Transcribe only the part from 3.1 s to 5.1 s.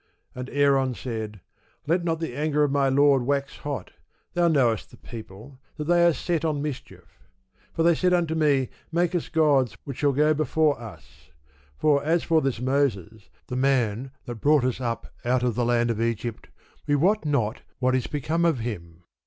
wax hot; thou knowest the